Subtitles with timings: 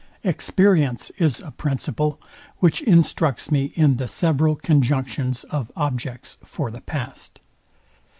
[0.23, 2.19] Experience is a principle,
[2.57, 7.39] which instructs me in the several conjunctions of objects for the past.